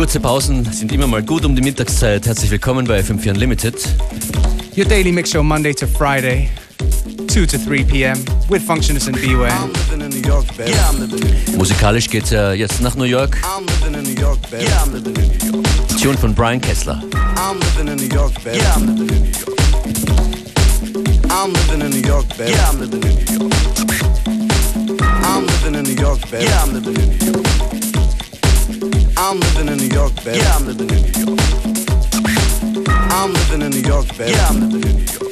[0.00, 2.24] Kurze Pausen sind immer mal gut um die Mittagszeit.
[2.24, 3.74] Herzlich willkommen bei FM4 Unlimited.
[4.74, 6.48] Your daily mix show Monday to Friday,
[7.28, 8.24] 2 to 3 p.m.
[8.48, 9.52] with Functionist and Beware.
[11.54, 13.42] Musikalisch geht's ja jetzt nach New York.
[16.02, 17.02] Tune von Brian Kessler.
[17.36, 18.56] I'm living in New York, baby.
[18.56, 19.58] Yeah, I'm living in New York.
[21.36, 22.52] I'm living in New York, baby.
[26.46, 27.79] Yeah, I'm living in New York.
[29.22, 30.38] I'm living in New York, baby.
[30.38, 31.38] Yeah, I'm living in New York.
[33.12, 34.32] I'm living in New York, baby.
[34.32, 35.30] Yeah, I'm living in New York.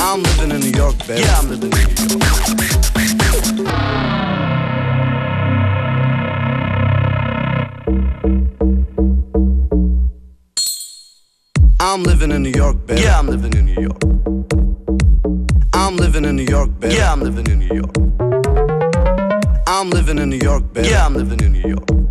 [0.00, 1.20] I'm living in New York, baby.
[1.20, 2.56] Yeah, I'm living in New York.
[11.78, 13.02] I'm living in New York, baby.
[13.02, 14.02] Yeah, I'm living in New York.
[15.74, 16.94] I'm living in New York, baby.
[16.94, 17.94] Yeah, I'm living in New York.
[19.68, 20.88] I'm living in New York, baby.
[20.88, 22.05] Yeah, I'm living in New York.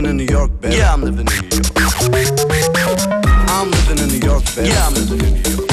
[0.00, 0.76] Living in New York, baby.
[0.76, 1.66] Yeah, I'm living in New York.
[1.76, 4.68] I'm living in New York, baby.
[4.70, 5.68] Yeah, I'm living in New York.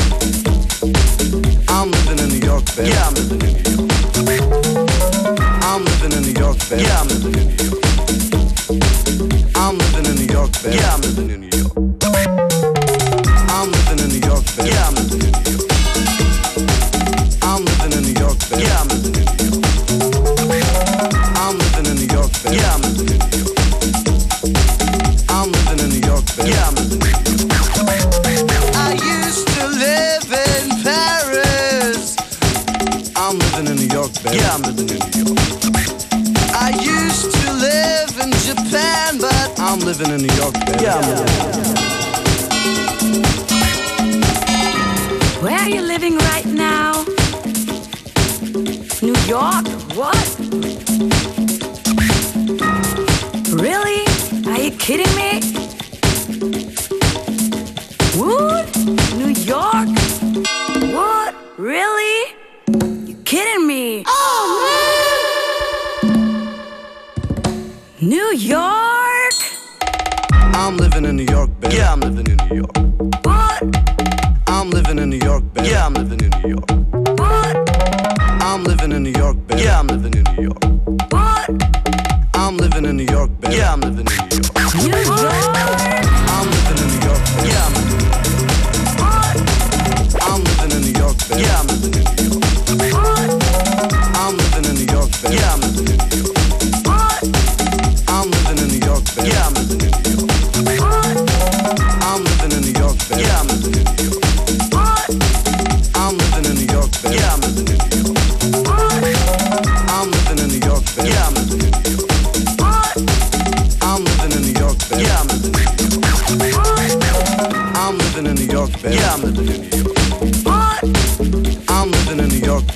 [1.69, 2.89] I'm living in New York, baby.
[2.89, 3.87] Yeah, I'm living in New York.
[5.63, 6.83] I'm living in New York, baby.
[6.83, 7.79] Yeah, I'm living in New York.
[9.55, 10.75] I'm living in New York, baby.
[10.75, 11.46] Yeah, I'm living in New York.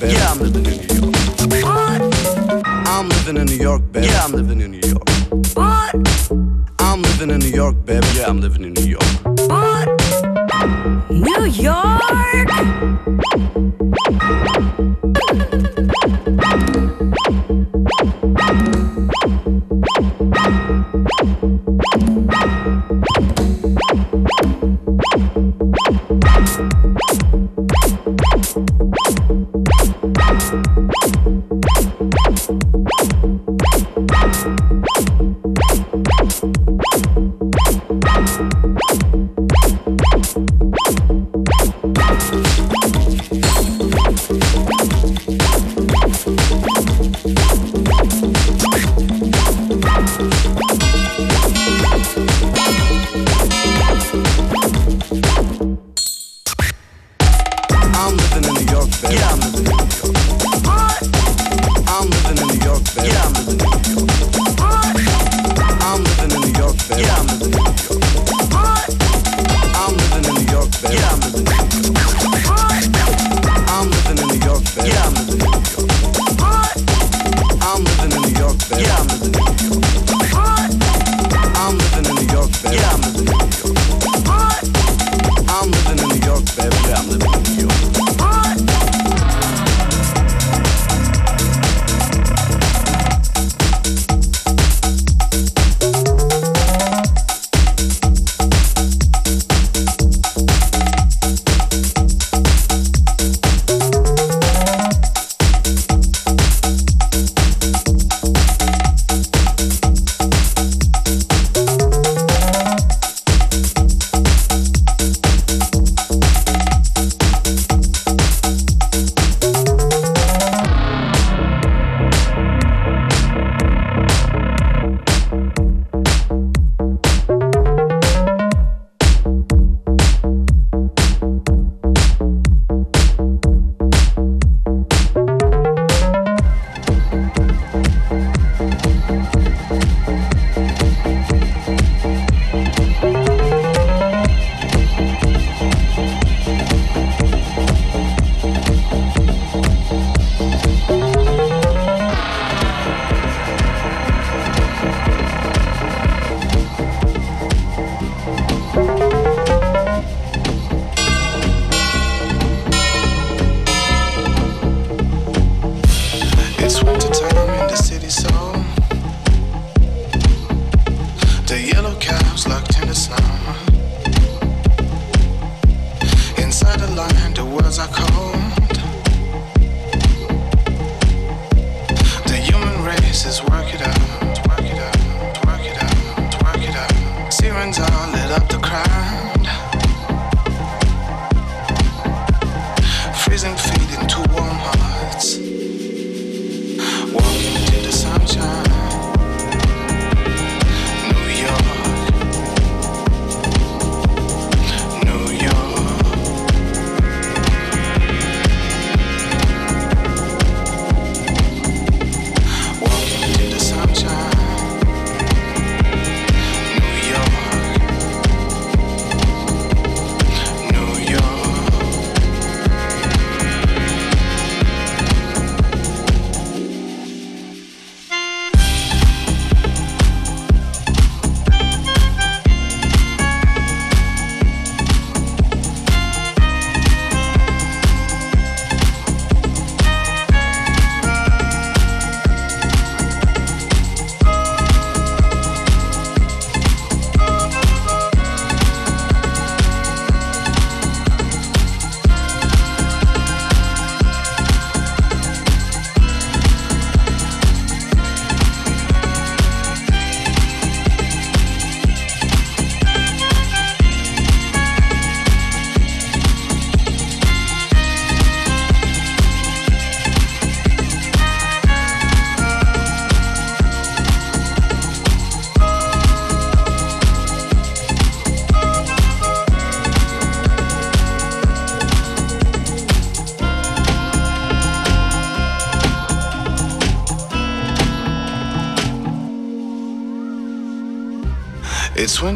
[0.01, 0.13] Baby.
[0.13, 1.15] Yeah, I'm living in New York.
[1.63, 2.01] What?
[2.87, 4.07] I'm living in New York, baby.
[4.07, 5.07] Yeah, I'm living in New York.
[5.53, 5.95] What?
[6.79, 8.07] I'm living in New York, baby.
[8.15, 9.03] Yeah, I'm living in New York.
[9.47, 9.87] What?
[11.09, 12.90] New York?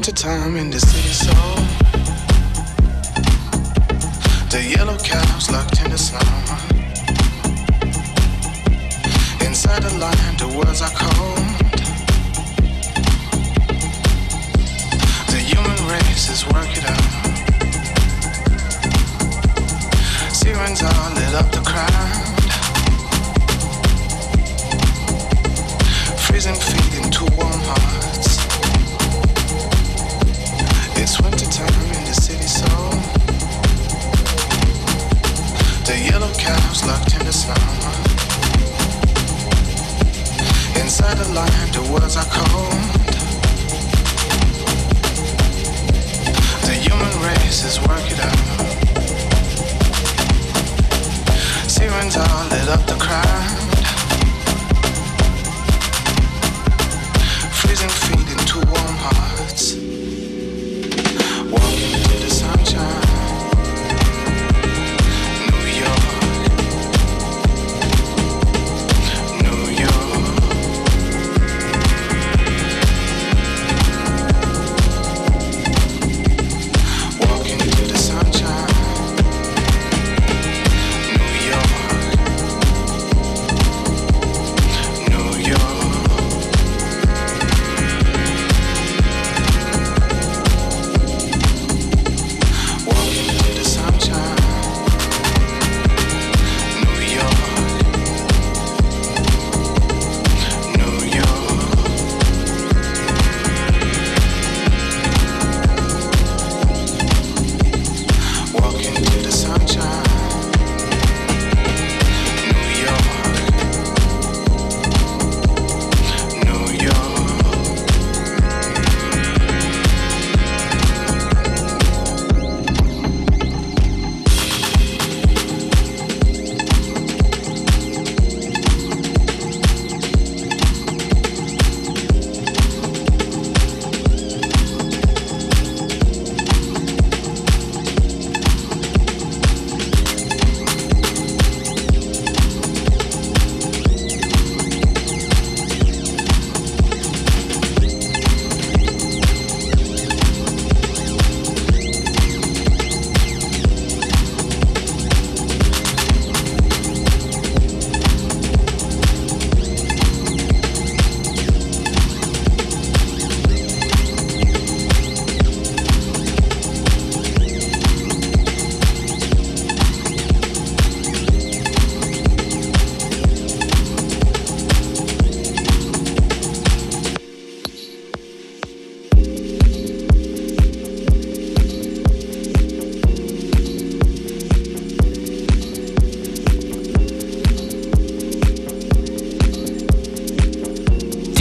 [0.06, 0.70] Winter time in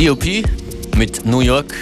[0.05, 0.45] DOP
[0.97, 1.75] mit New York.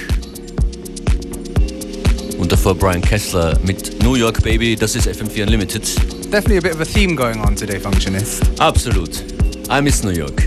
[2.39, 4.77] Und davor Brian Kessler mit New York Baby.
[4.77, 5.83] Das ist FM4 Unlimited.
[6.31, 8.43] Definitely a bit of a theme going on today, Functionist.
[8.61, 9.25] Absolut.
[9.69, 10.41] I miss New York.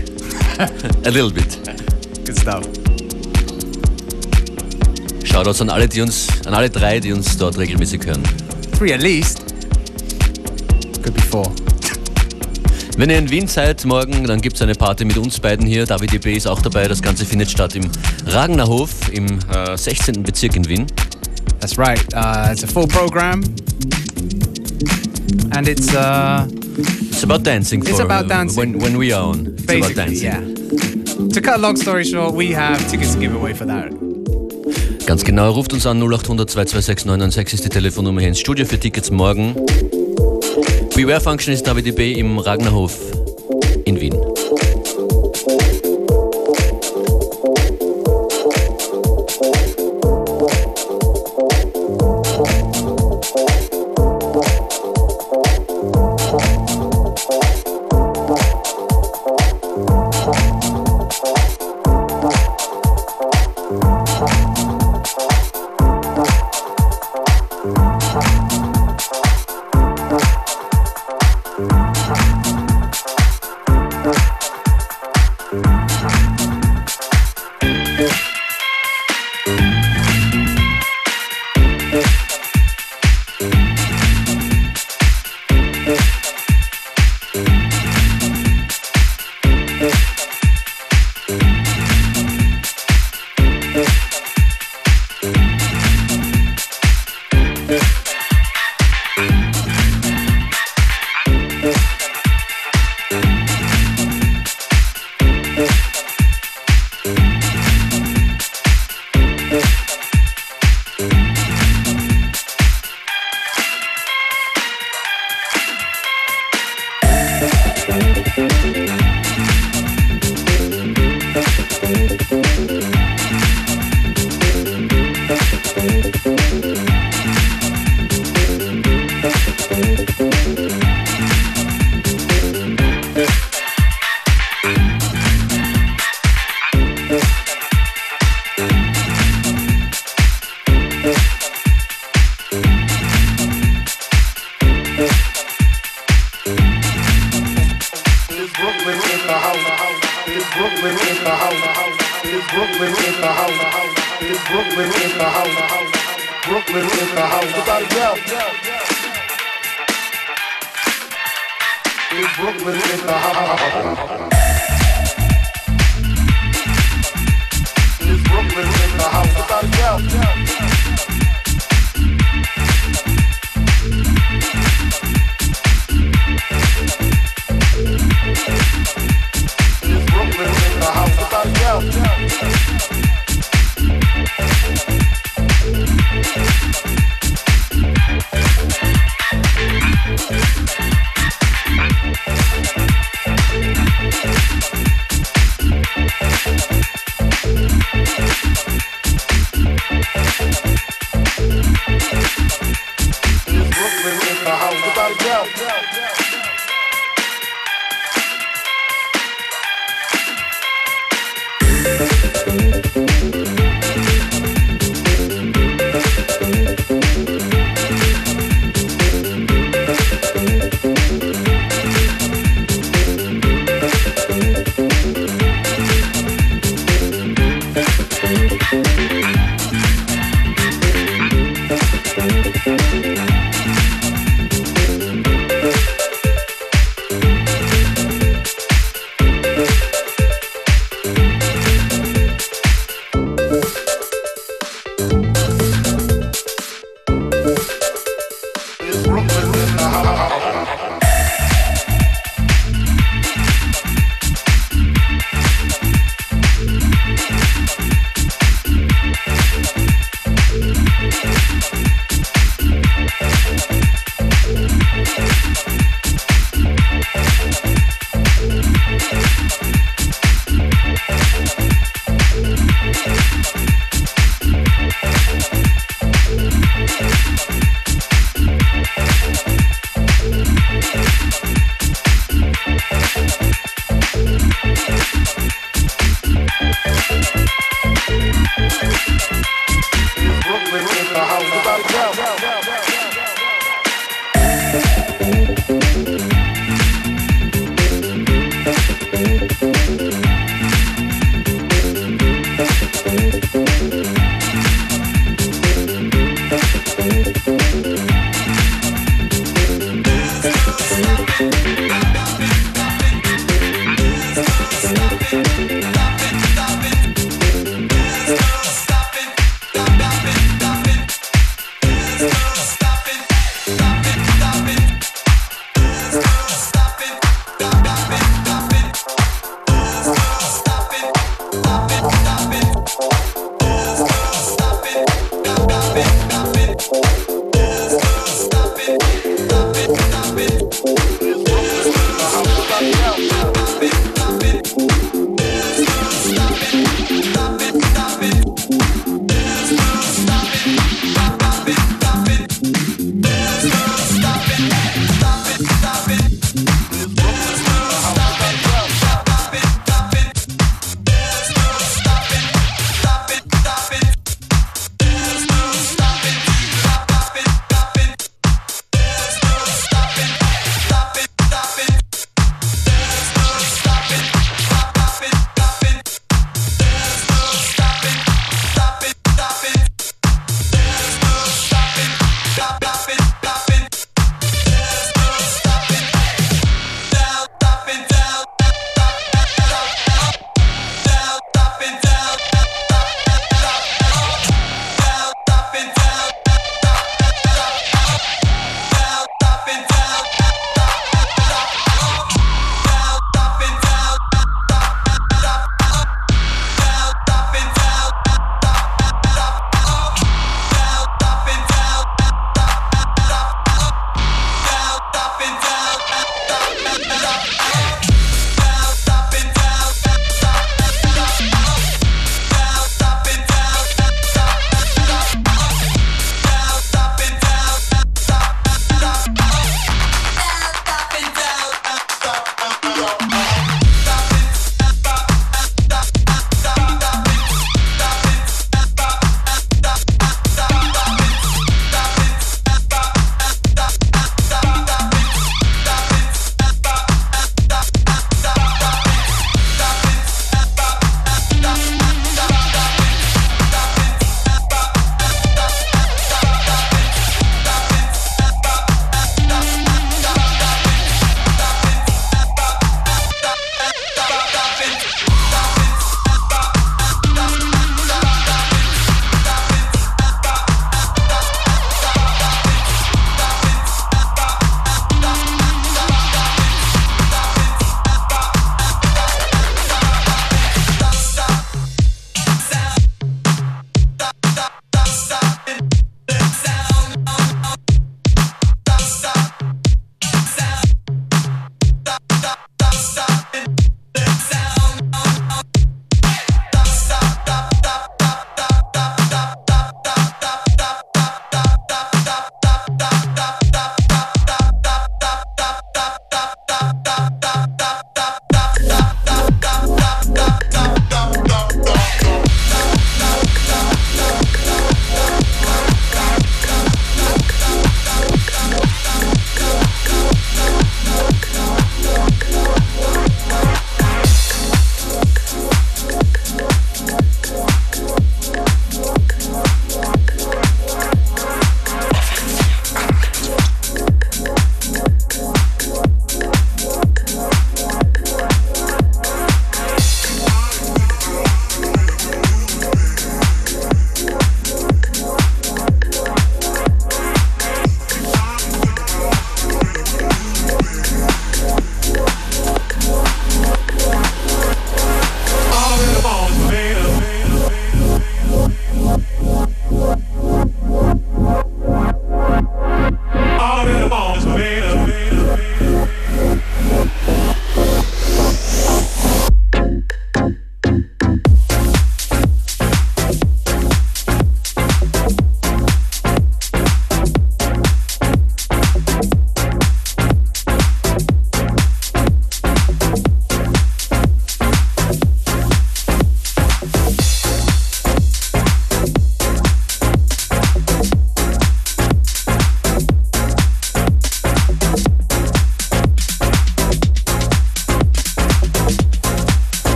[0.58, 1.58] a little bit.
[2.24, 2.64] Good stuff.
[5.24, 8.22] Shoutouts an alle, die uns, an alle drei, die uns dort regelmäßig hören.
[8.78, 9.42] Three at least.
[11.02, 11.52] Could be four.
[12.96, 15.84] Wenn ihr in Wien seid morgen, dann gibt es eine Party mit uns beiden hier.
[15.84, 16.88] David DB ist auch dabei.
[16.88, 17.90] Das Ganze findet statt im
[18.26, 20.22] Ragenerhof im äh, 16.
[20.22, 20.86] Bezirk in Wien.
[21.60, 22.00] That's right.
[22.14, 23.42] Uh, it's a full program.
[25.50, 26.46] And it's uh,
[26.78, 27.82] It's about dancing.
[27.82, 28.58] It's for, about uh, dancing.
[28.58, 29.46] When, when we are on.
[29.46, 30.24] It's about basically, dancing.
[30.24, 31.28] yeah.
[31.34, 33.92] To cut a long story short, we have tickets to give away for that.
[35.06, 38.78] Ganz genau, ruft uns an 0800 226 996 ist die Telefonnummer hier ins Studio für
[38.78, 39.54] Tickets morgen.
[40.96, 42.98] Beware Function ist David DB im Ragnerhof
[43.84, 44.14] in Wien.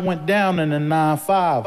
[0.00, 1.64] Went down in the 9 5.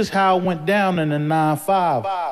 [0.00, 2.29] Is how it went down in the 9 5.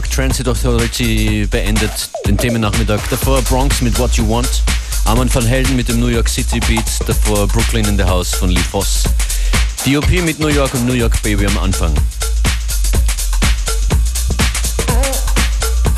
[0.00, 3.00] York Transit Authority beendet den Themennachmittag.
[3.10, 4.62] Davor Bronx mit What You Want.
[5.04, 6.86] Armand van Helden mit dem New York City Beat.
[7.06, 9.02] Davor Brooklyn in the House von Lee Foss.
[9.84, 11.92] DOP mit New York und New York Baby am Anfang.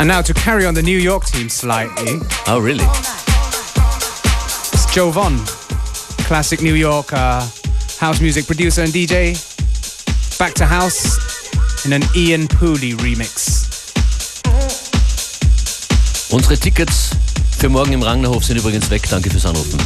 [0.00, 2.18] And now to carry on the New York team slightly.
[2.48, 2.86] Oh, really?
[4.72, 5.38] It's Jovonn,
[6.26, 7.46] classic New York uh,
[8.00, 9.38] house music producer and DJ.
[10.40, 13.41] Back to house in an Ian Pooley remix.
[16.33, 17.11] Unsere Tickets
[17.59, 19.03] für morgen im Rangnerhof sind übrigens weg.
[19.11, 19.79] Danke fürs Anrufen.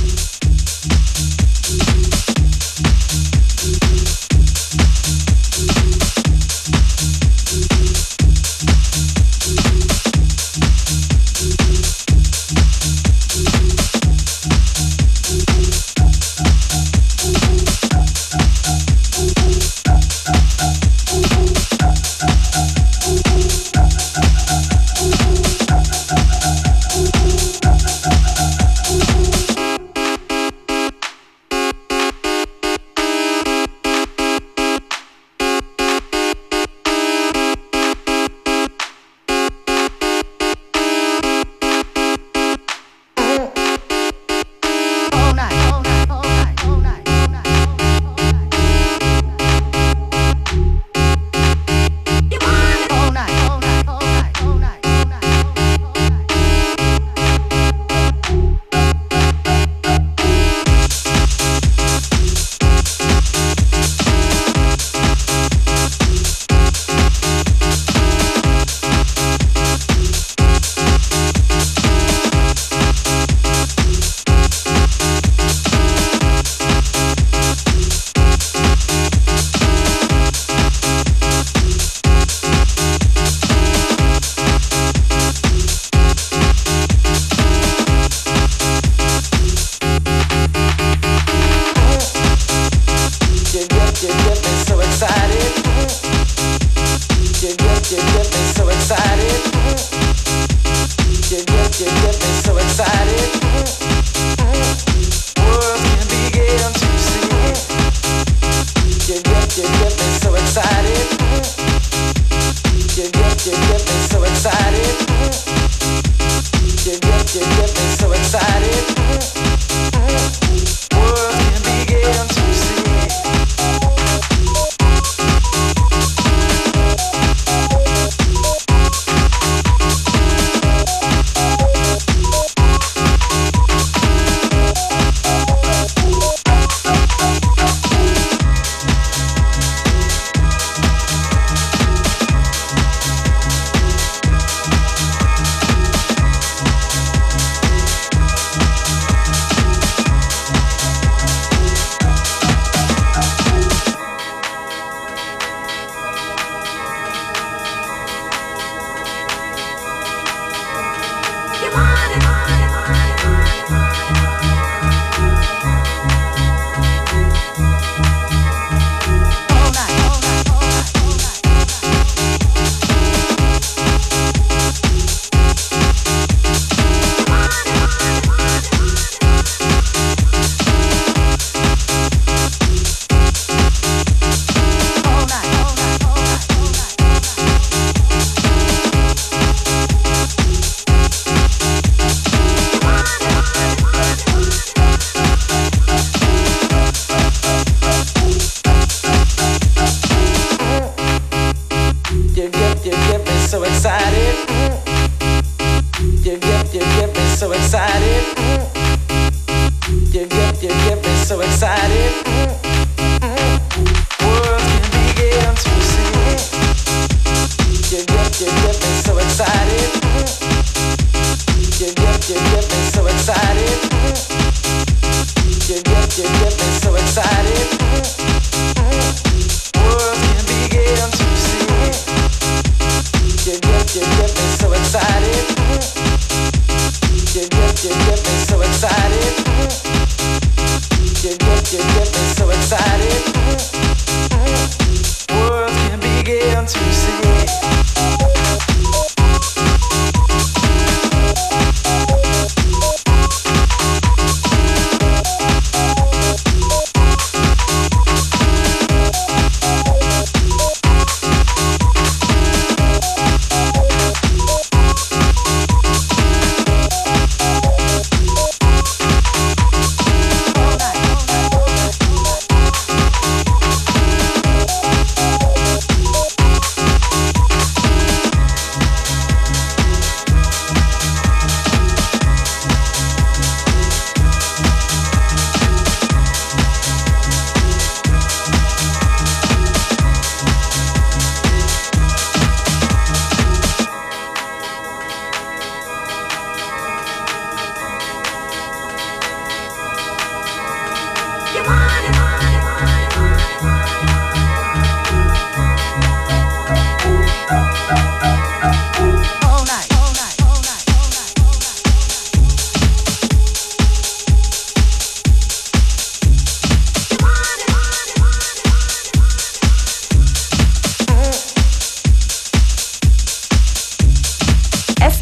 [117.34, 118.95] Get me so excited.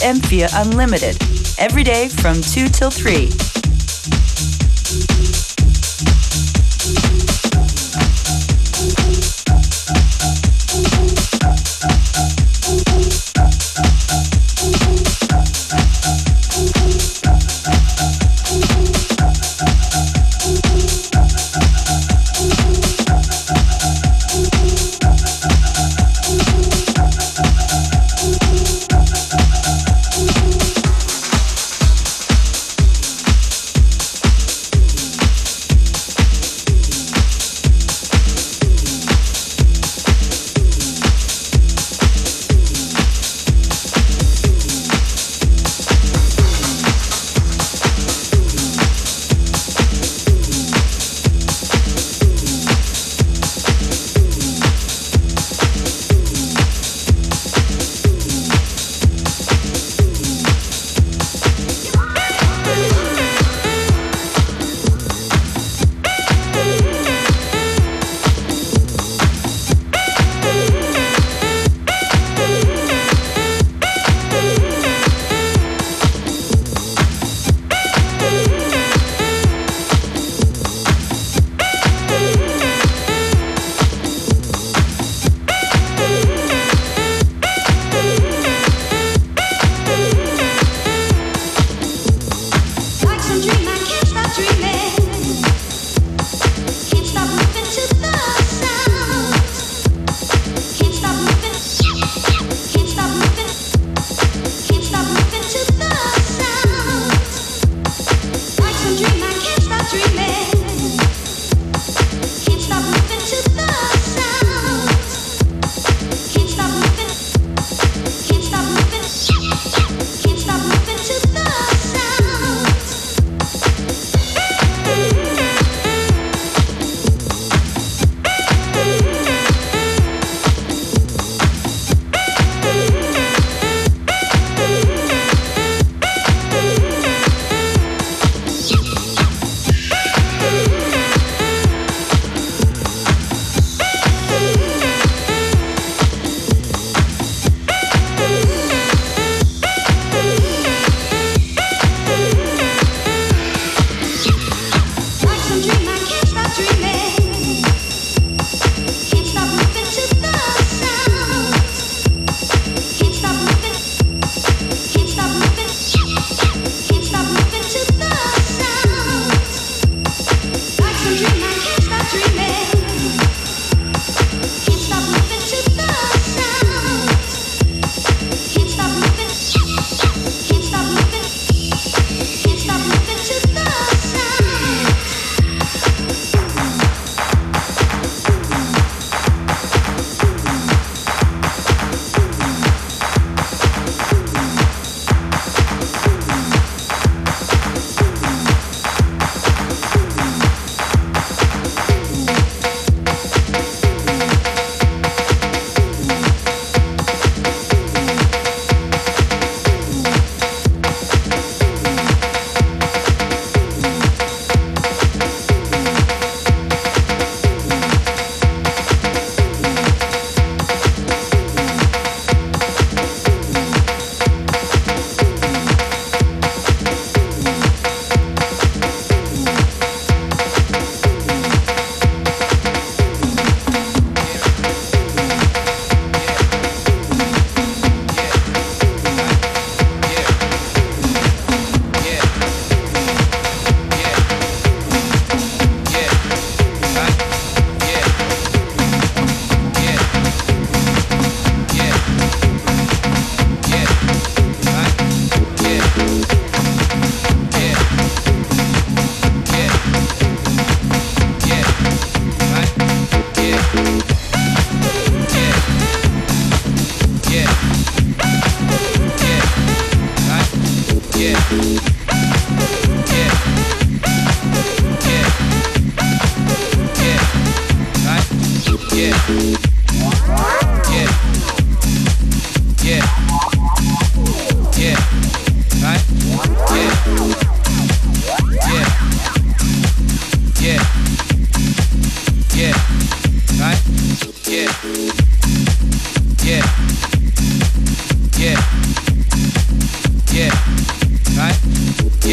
[0.05, 1.16] FM4 Unlimited,
[1.59, 3.53] every day from 2 till 3.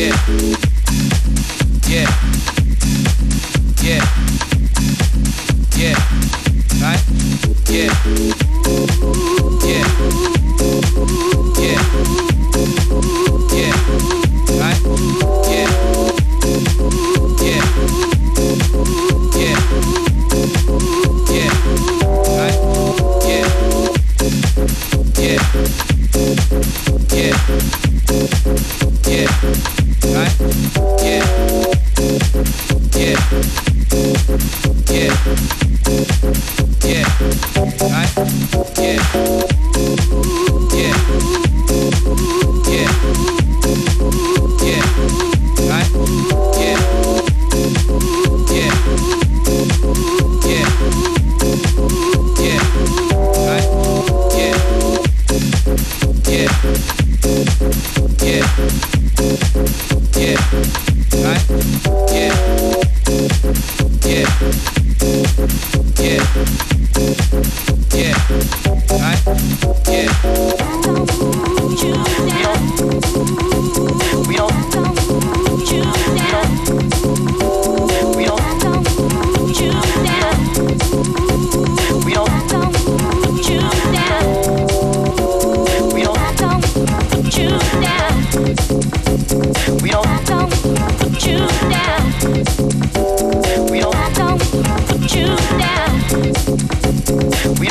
[0.01, 0.70] yeah.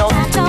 [0.02, 0.39] 없어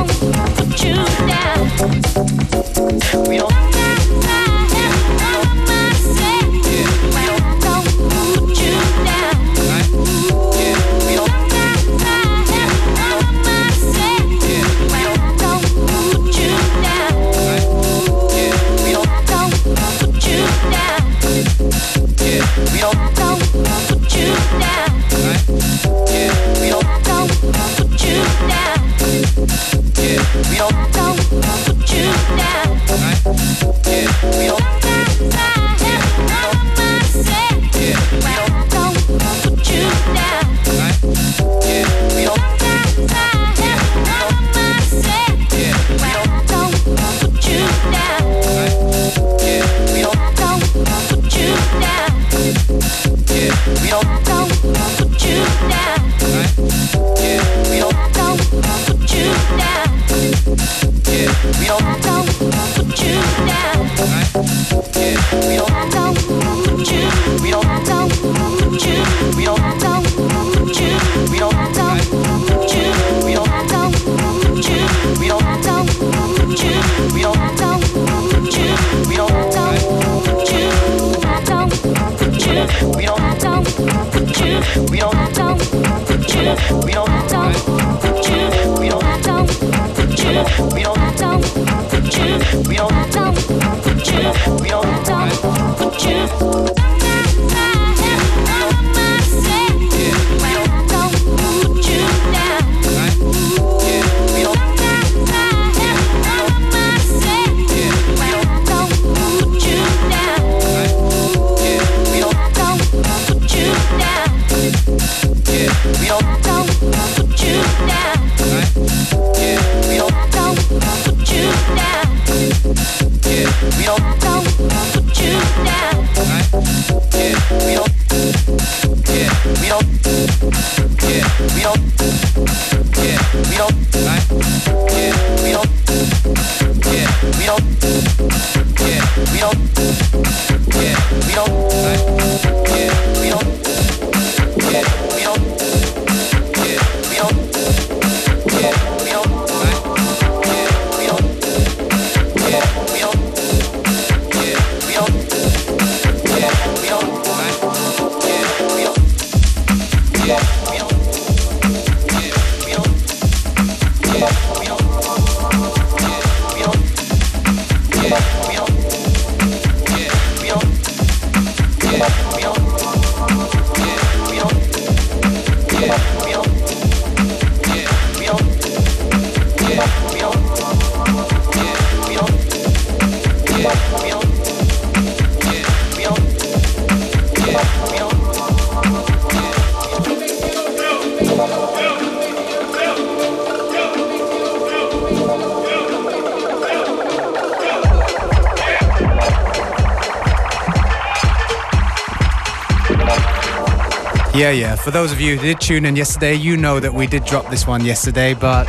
[204.42, 204.76] Yeah, yeah.
[204.76, 207.52] For those of you who did tune in yesterday, you know that we did drop
[207.52, 208.68] this one yesterday, but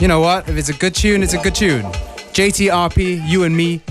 [0.00, 0.48] you know what?
[0.48, 1.84] If it's a good tune, it's a good tune.
[2.34, 3.82] JTRP, you and me,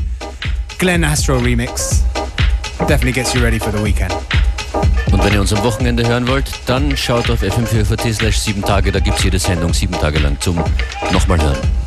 [0.77, 2.01] Glenn Astro Remix.
[2.79, 4.11] Definitely gets you ready for the weekend.
[5.13, 8.91] Und wenn ihr uns am Wochenende hören wollt, dann schaut auf fm4.at slash 7 Tage,
[8.91, 10.61] da gibt es jede Sendung sieben Tage lang zum
[11.13, 11.78] nochmal hören.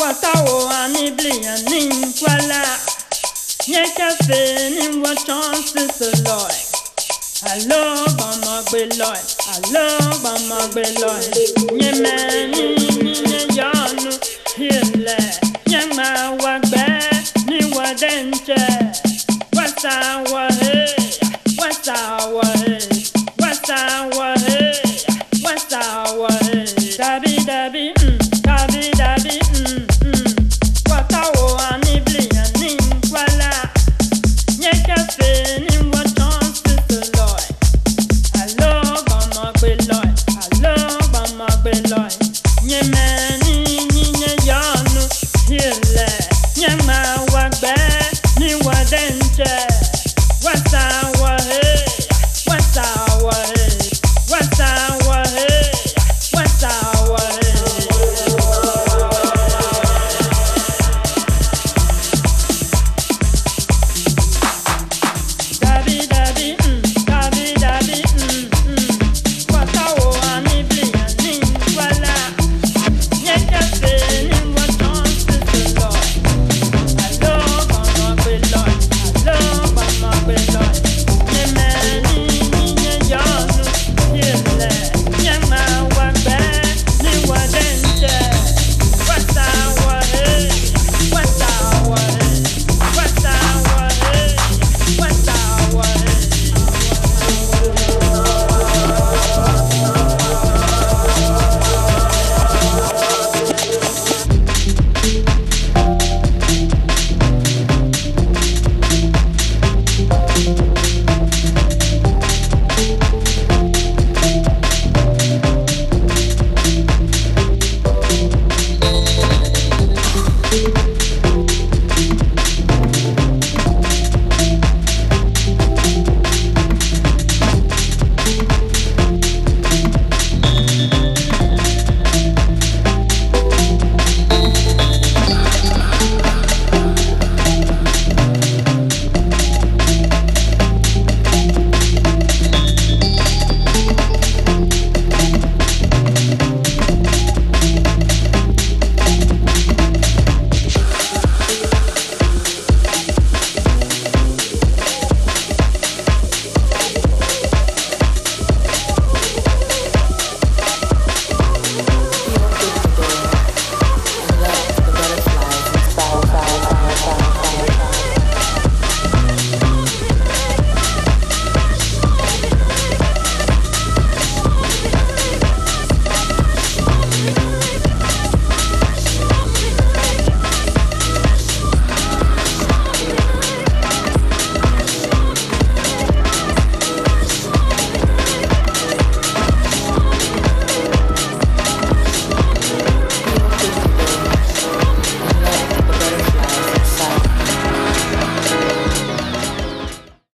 [0.00, 2.62] wasawo ani bliya ni nkwala
[3.68, 6.56] nye kafe ni wọtọn sisi lọẹ
[7.50, 7.82] alo
[8.18, 9.20] bọmọ gbe lọẹ
[9.54, 9.84] alo
[10.22, 11.26] bọmọ gbe lọẹ
[11.78, 12.62] nye mẹni
[13.02, 14.10] ni nye yọnu
[14.58, 15.18] hilẹ
[15.70, 16.08] nye ma
[16.42, 16.86] wa gbẹ
[17.48, 18.62] ni wọdẹ ntsẹ
[19.56, 20.47] wasawo.